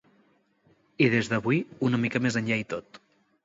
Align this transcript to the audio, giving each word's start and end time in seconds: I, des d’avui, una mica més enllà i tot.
I, 1.07 1.11
des 1.17 1.31
d’avui, 1.35 1.61
una 1.91 2.03
mica 2.07 2.25
més 2.27 2.41
enllà 2.43 2.61
i 2.67 2.69
tot. 2.77 3.03